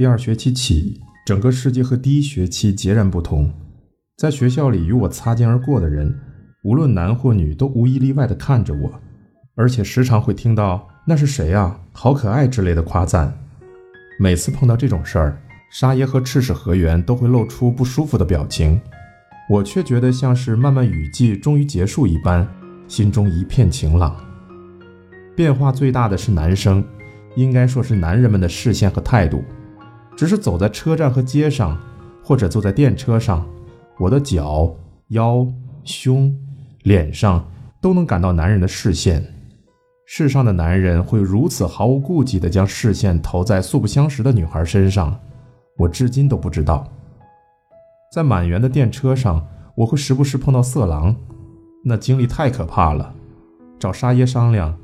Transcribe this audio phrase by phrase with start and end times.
[0.00, 3.52] 第二学期起，整个世界和第一学期截然不同。
[4.16, 6.18] 在学校里与我擦肩而过的人，
[6.64, 8.90] 无论男或女，都无一例外地看着我，
[9.56, 13.30] 而且时常会听到“那是谁啊，好可爱”之类的夸赞。
[14.18, 15.38] 每次碰到这种事儿，
[15.70, 18.80] 沙耶和赤石和元都会露出不舒服的表情，
[19.50, 22.48] 我却觉得像是漫漫雨季终于结束一般，
[22.88, 24.16] 心中一片晴朗。
[25.36, 26.82] 变化最大的是男生，
[27.36, 29.44] 应该说是男人们的视线和态度。
[30.20, 31.78] 只是走在车站和街上，
[32.22, 33.42] 或者坐在电车上，
[33.98, 34.70] 我的脚、
[35.08, 35.46] 腰、
[35.82, 36.38] 胸、
[36.82, 37.42] 脸上
[37.80, 39.24] 都能感到男人的视线。
[40.04, 45.18] 世上的男人会如此毫无顾忌地将视线投在素不相识的女孩身上，
[45.78, 46.86] 我至今都不知道。
[48.12, 49.42] 在满员的电车上，
[49.74, 51.16] 我会时不时碰到色狼，
[51.82, 53.14] 那经历太可怕了。
[53.78, 54.76] 找沙耶商量。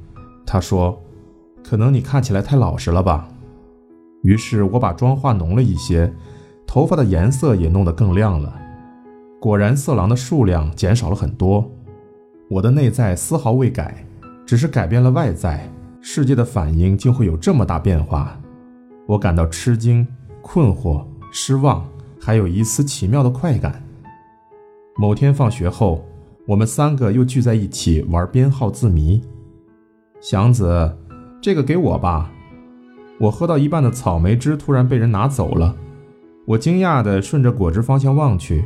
[0.47, 0.99] 他说
[1.63, 3.29] ：“可能你看起来太老实了吧。”
[4.27, 6.13] 于是我把妆化浓了一些，
[6.66, 8.52] 头发的颜色也弄得更亮了。
[9.41, 11.71] 果然，色狼的数量减少了很多。
[12.51, 14.04] 我的内在丝毫未改，
[14.45, 15.71] 只是改变了外在。
[16.01, 18.37] 世界的反应竟会有这么大变化，
[19.07, 20.04] 我感到吃惊、
[20.43, 21.87] 困惑、失望，
[22.21, 23.80] 还有一丝奇妙的快感。
[24.97, 26.04] 某天放学后，
[26.49, 29.23] 我们三个又聚在一起玩编号字谜。
[30.21, 30.97] 祥子，
[31.41, 32.32] 这个给我吧。
[33.19, 35.75] 我喝到一半的草莓汁突然被人拿走了，
[36.45, 38.65] 我惊讶地顺着果汁方向望去，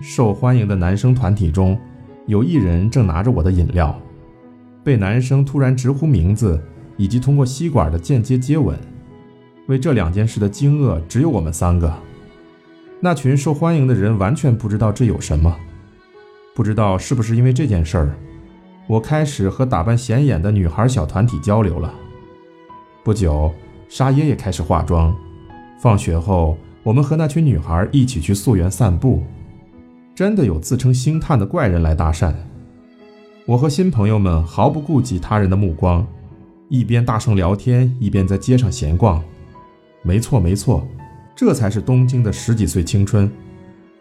[0.00, 1.78] 受欢迎的男生团体中，
[2.26, 3.98] 有一人正拿着我的饮料。
[4.82, 6.62] 被男生突然直呼名字，
[6.96, 8.78] 以及通过吸管的间接接吻，
[9.66, 11.92] 为这两件事的惊愕只有我们三个。
[13.00, 15.54] 那群受欢迎的人完全不知道这有什么，
[16.54, 18.14] 不知道是不是因为这件事儿。
[18.86, 21.92] 我开始和打扮显眼的女孩小团体交流了。
[23.02, 23.52] 不久，
[23.94, 25.14] 沙耶也开始化妆。
[25.78, 29.22] 放学后，我们和那群女孩一起去溯源散步。
[30.16, 32.34] 真的有自称星探的怪人来搭讪。
[33.46, 36.04] 我和新朋友们毫不顾及他人的目光，
[36.68, 39.22] 一边大声聊天，一边在街上闲逛。
[40.02, 40.84] 没错，没错，
[41.36, 43.30] 这才是东京的十几岁青春。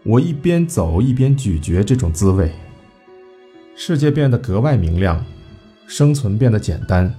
[0.04, 2.52] 我一边走一边咀嚼这种滋味。
[3.76, 5.24] 世界变得格外明亮，
[5.86, 7.14] 生存变得简单，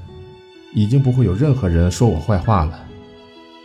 [0.74, 2.84] 已经不会有任何人说我坏话了。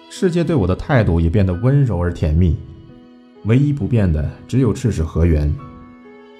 [0.09, 2.56] 世界对我的态度也变得温柔而甜蜜。
[3.46, 5.53] 唯一不变的只有赤石和元，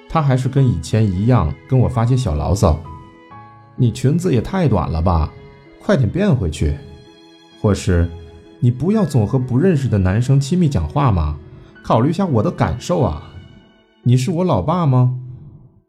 [0.08, 2.78] 他还是跟以前一样跟我发些小牢骚
[3.74, 5.32] ：“你裙子也太短了吧，
[5.80, 6.76] 快点变回去。”
[7.60, 8.08] 或是
[8.60, 11.38] “你不要总和不认识的男生亲密讲话嘛，
[11.82, 13.32] 考虑一下我的感受啊。
[14.04, 15.18] ”“你是我老爸吗？”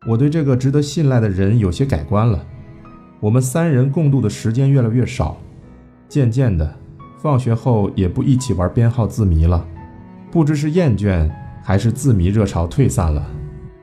[0.08, 2.46] 我对这个值得信赖的人有些改观了。
[3.22, 5.38] 我们三人共度的时间越来越少，
[6.10, 6.76] 渐渐的，
[7.20, 9.64] 放学后也不一起玩编号字谜了。
[10.32, 11.30] 不知是厌倦，
[11.64, 13.24] 还是字谜热潮退散了，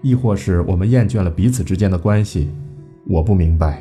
[0.03, 2.50] 亦或是我们厌倦了彼此之间的关系，
[3.06, 3.81] 我不明白。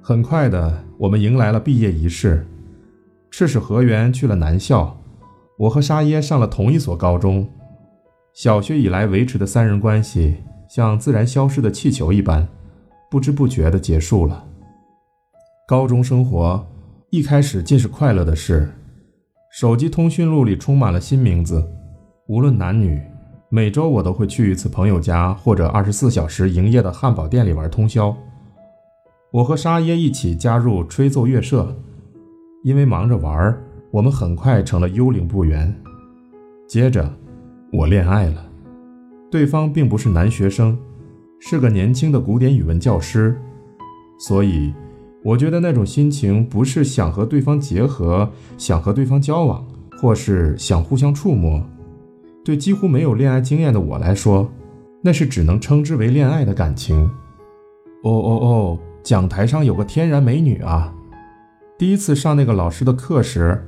[0.00, 2.46] 很快的，我们迎来了毕业仪式。
[3.30, 4.98] 赤石河原去了南校，
[5.58, 7.46] 我和沙耶上了同一所高中。
[8.32, 10.38] 小学以来维持的三人关系。
[10.66, 12.46] 像自然消失的气球一般，
[13.10, 14.46] 不知不觉地结束了。
[15.66, 16.64] 高中生活
[17.10, 18.72] 一开始尽是快乐的事，
[19.52, 21.68] 手机通讯录里充满了新名字，
[22.28, 23.02] 无论男女，
[23.48, 28.16] 每周我都会去一次朋友家或者二十四小时营业的汉堡店里玩通宵。
[29.32, 31.76] 我和沙耶一起加入吹奏乐社，
[32.62, 33.56] 因为忙着玩，
[33.90, 35.72] 我们很快成了幽灵部员。
[36.68, 37.12] 接着，
[37.72, 38.46] 我恋爱了。
[39.30, 40.76] 对方并不是男学生，
[41.42, 43.34] 是个年轻的古典语文教师，
[44.18, 44.72] 所以
[45.24, 49.66] 我觉得那种心情不是想和对方结合、想和对方交往，
[49.98, 51.60] 或是想互相触摸。
[52.44, 54.50] 对几乎没有恋爱经验的我来说，
[55.02, 57.10] 那是只能称之为恋爱的感情。
[58.02, 58.78] 哦哦哦！
[59.02, 60.94] 讲台上有个天然美女啊！
[61.78, 63.66] 第一次上那个老师的课时，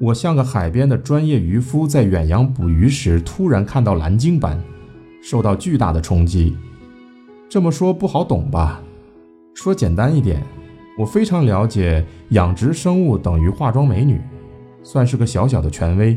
[0.00, 4.60] 我像个海边的专业渔夫，在远洋捕鱼时突然看到蓝鲸般。
[5.22, 6.56] 受到巨大的冲击，
[7.52, 8.80] 这么说不好懂吧？
[9.52, 10.42] 说简单一点，
[10.96, 14.18] 我非常了解养殖生物等于化妆美女，
[14.82, 16.16] 算是个小小的权威，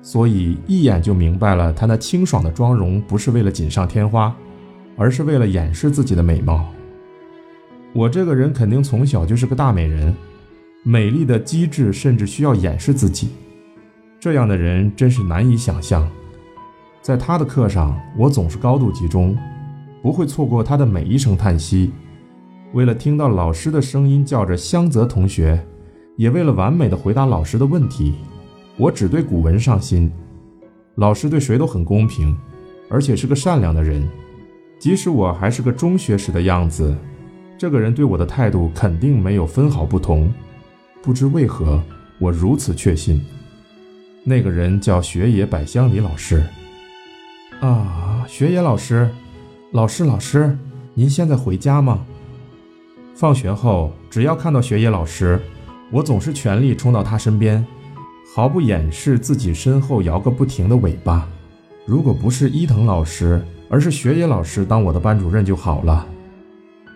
[0.00, 4.34] 所以一眼就明白了她那清爽的妆容不是为了锦上添花，
[4.96, 6.64] 而是为了掩饰自己的美貌。
[7.92, 10.16] 我这个人肯定从小就是个大美人，
[10.82, 13.28] 美丽的机智甚至需要掩饰自己，
[14.18, 16.10] 这样的人真是难以想象。
[17.02, 19.36] 在他的课上，我总是高度集中，
[20.02, 21.92] 不会错过他的每一声叹息。
[22.72, 25.64] 为了听到老师的声音叫着香泽同学，
[26.16, 28.14] 也为了完美的回答老师的问题，
[28.76, 30.10] 我只对古文上心。
[30.96, 32.36] 老师对谁都很公平，
[32.88, 34.06] 而且是个善良的人。
[34.78, 36.94] 即使我还是个中学时的样子，
[37.56, 40.30] 这个人对我的态度肯定没有分毫不同。
[41.02, 41.82] 不知为何，
[42.18, 43.24] 我如此确信。
[44.24, 46.44] 那个人叫雪野百香里老师。
[47.60, 49.08] 啊，雪野老师，
[49.72, 50.56] 老师，老师，
[50.94, 52.06] 您现在回家吗？
[53.16, 55.40] 放学后，只要看到雪野老师，
[55.90, 57.66] 我总是全力冲到他身边，
[58.32, 61.28] 毫不掩饰自己身后摇个不停的尾巴。
[61.84, 66.06] 如果不是伊藤老师，而是雪野老师当我的班主任就好了。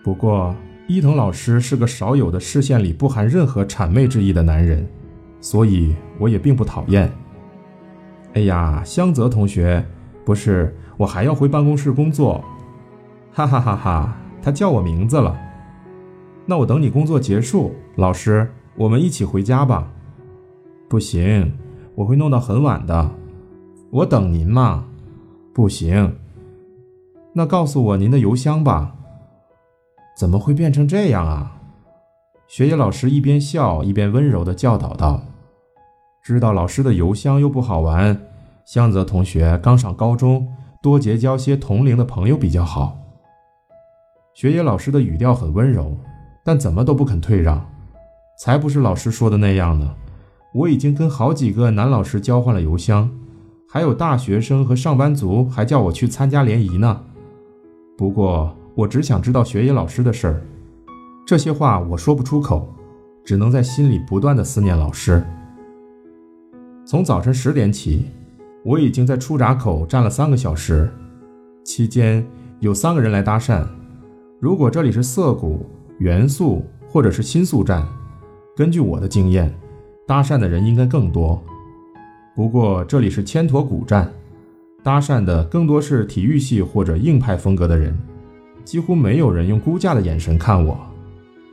[0.05, 0.55] 不过，
[0.87, 4.89] 伊藤老师是个少有的视线里不含任何谄媚之意的男人，
[5.41, 7.11] 所以我也并不讨厌。
[8.35, 9.85] 哎呀，香泽同学，
[10.25, 12.43] 不是，我还要回办公室工作。
[13.33, 15.39] 哈哈哈哈，他叫我名字了。
[16.47, 19.89] 那我等你工作结束，老师，我们一起回家吧。
[20.89, 21.57] 不行，
[21.95, 23.11] 我会弄到很晚的。
[23.91, 24.85] 我等您嘛。
[25.53, 26.17] 不行。
[27.33, 28.95] 那告诉我您的邮箱吧。
[30.17, 31.57] 怎么会变成这样啊？
[32.49, 35.23] 学野老师一边笑一边温柔地教导道
[36.23, 38.21] ：“知道老师的邮箱又不好玩，
[38.65, 40.49] 香泽同学刚上高中，
[40.83, 42.99] 多结交些同龄的朋友比较好。”
[44.35, 45.97] 学野老师的语调很温柔，
[46.45, 47.65] 但怎么都不肯退让。
[48.39, 49.95] 才不是老师说的那样呢！
[50.55, 53.11] 我已经跟好几个男老师交换了邮箱，
[53.69, 57.03] 还有大学生和上班族还叫我去参加联谊呢。
[57.99, 60.43] 不过，我只想知道学野老师的事儿。
[61.27, 62.73] 这些话我说不出口，
[63.25, 65.23] 只能在心里不断的思念老师。
[66.87, 68.07] 从早晨十点起，
[68.65, 70.91] 我已经在出闸口站了三个小时，
[71.63, 72.27] 期间
[72.61, 73.67] 有三个人来搭讪。
[74.41, 75.67] 如果这里是涩谷、
[75.99, 77.87] 元素或者是新宿站，
[78.57, 79.55] 根据我的经验，
[80.07, 81.39] 搭讪的人应该更多。
[82.35, 84.11] 不过这里是千驼谷站。
[84.83, 87.95] 搭讪的更多是体育系或者硬派风格的人，
[88.65, 90.75] 几乎没有人用估价的眼神看我。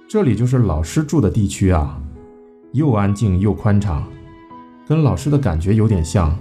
[0.07, 2.01] 这里就是老师住的地区啊，
[2.71, 4.07] 又安静又宽敞，
[4.87, 6.33] 跟老师的感觉有点像，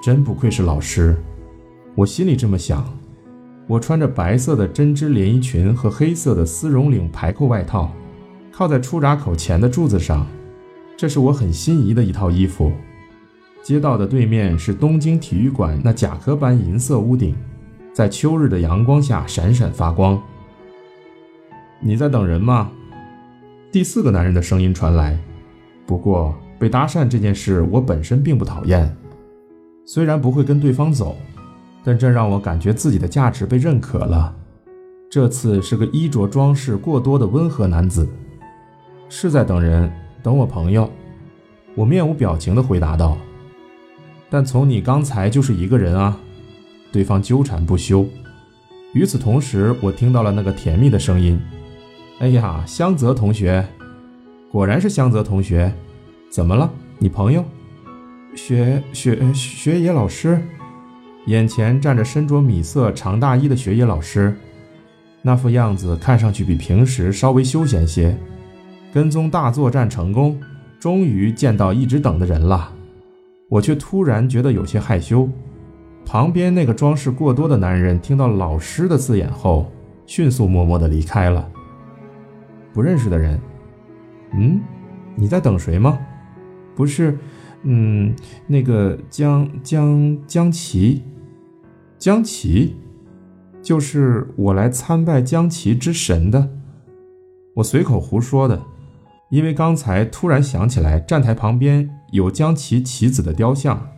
[0.00, 1.16] 真不愧是老师。
[1.96, 2.97] 我心里这么想。
[3.68, 7.92] 我穿着白色的针织连衣裙和黑色的丝绒领排扣外套，
[8.50, 10.26] 靠在出闸口前的柱子上，
[10.96, 12.72] 这是我很心仪的一套衣服。
[13.62, 17.36] 街道的对面是东京体育馆那甲壳般银色屋顶，
[17.92, 20.18] 在秋日的阳光下闪闪发光。
[21.78, 22.72] 你在等人吗？
[23.70, 25.18] 第四个男人的声音传来。
[25.86, 28.96] 不过被搭讪这件事我本身并不讨厌，
[29.84, 31.16] 虽然不会跟对方走，
[31.88, 34.36] 但这让我感觉自己的价值被认可了。
[35.08, 38.06] 这次是个衣着装饰过多的温和男子。
[39.08, 39.90] 是在等人，
[40.22, 40.90] 等我朋友。
[41.74, 43.16] 我面无表情地回答道。
[44.28, 46.20] 但从你刚才就是一个人啊，
[46.92, 48.06] 对方纠缠不休。
[48.92, 51.40] 与此同时，我听到了那个甜蜜的声音。
[52.18, 53.66] 哎呀，香泽同学，
[54.52, 55.72] 果然是香泽同学。
[56.28, 56.70] 怎么了？
[56.98, 57.42] 你朋友？
[58.34, 60.38] 雪雪雪野老师？
[61.28, 64.34] 眼前站着身着米色长大衣的雪野老师，
[65.20, 68.16] 那副样子看上去比平时稍微休闲些。
[68.94, 70.40] 跟踪大作战成功，
[70.80, 72.72] 终于见到一直等的人了。
[73.50, 75.28] 我却突然觉得有些害羞。
[76.06, 79.70] 旁边那个装饰过多的男人听到“老师”的字眼后，
[80.06, 81.46] 迅速默默地离开了。
[82.72, 83.38] 不认识的人，
[84.32, 84.58] 嗯，
[85.14, 85.98] 你在等谁吗？
[86.74, 87.18] 不是，
[87.64, 91.02] 嗯，那个江江江崎，
[91.98, 92.76] 江崎，
[93.60, 96.48] 就是我来参拜江崎之神的。
[97.56, 98.62] 我随口胡说的。
[99.30, 103.88] 因为刚才突然想起来，站台旁边有江崎棋子的雕像，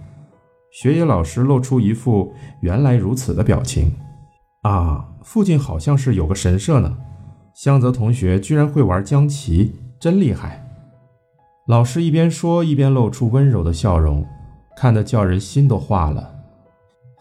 [0.73, 3.92] 学野老师露出一副原来如此的表情。
[4.62, 6.99] 啊，附近好像是有个神社呢。
[7.54, 10.66] 香泽同学居然会玩将棋，真厉害。
[11.69, 14.26] 老师一边说一边露出温柔的笑容，
[14.76, 16.39] 看得叫人心都化了。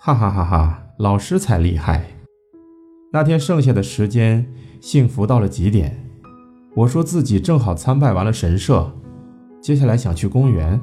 [0.02, 2.06] 哈哈哈哈，老师才厉害。
[3.12, 6.10] 那天剩下的时间，幸福到了极点。
[6.74, 8.90] 我说自己正好参拜完了神社，
[9.60, 10.80] 接下来想去公园。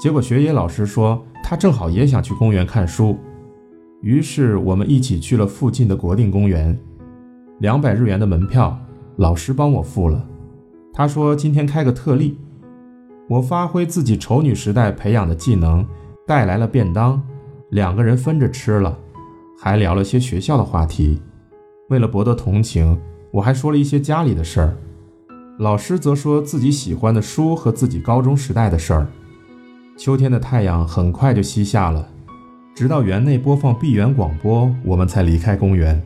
[0.00, 3.16] 结果学野老师说他正好也想去公园看书，
[4.02, 6.76] 于是我们一起去了附近的国定公园。
[7.60, 8.76] 两百日元的门票，
[9.18, 10.26] 老师帮我付了。
[10.92, 12.36] 他说今天开个特例，
[13.28, 15.86] 我发挥自己丑女时代培养的技能，
[16.26, 17.22] 带来了便当，
[17.70, 18.98] 两个人分着吃了，
[19.58, 21.20] 还聊了些学校的话题。
[21.88, 22.98] 为了博得同情。
[23.32, 24.76] 我还说了一些家里的事儿，
[25.58, 29.06] 老师则说自己喜欢的书和自己高中时代的事儿。
[29.96, 32.08] 秋天的太阳很快就西下了，
[32.74, 36.02] 直到园内播放闭园广播，我们才离开公园。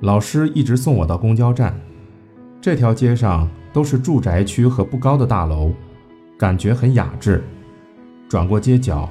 [0.00, 1.78] 老师一直送我到公交站。
[2.62, 5.70] 这条街上都是住宅区和不高的大楼，
[6.38, 7.44] 感觉很雅致。
[8.26, 9.06] 转过街角，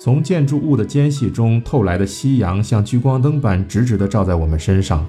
[0.00, 5.04] 从建筑物的间隙中透来的夕阳像聚光灯般直直地照在我们身上。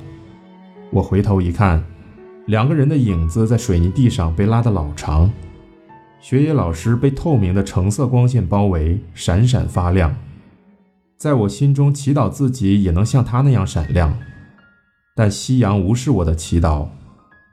[0.90, 1.84] 我回头一看，
[2.48, 5.32] 两个人的影子在水泥地上被拉得老长。
[6.20, 10.16] 学野老师被透明的橙色光线包围，闪闪发亮。
[11.18, 14.18] 在我心中祈祷自己也能像他那样闪亮，
[15.16, 16.88] 但夕阳无视我的祈祷。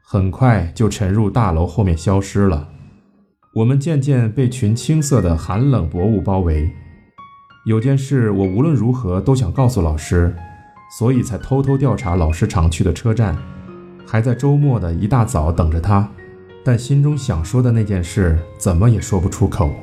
[0.03, 2.69] 很快就沉入大楼后面消失了。
[3.57, 6.73] 我们渐渐被群青色的寒冷薄雾包围。
[7.67, 10.33] 有件事我无论如何都想告诉老师，
[10.97, 13.37] 所以才偷偷调查老师常去的车站，
[14.07, 16.09] 还在周末的一大早等着他。
[16.65, 19.75] 但心中想说的那件事，怎么也说不出口。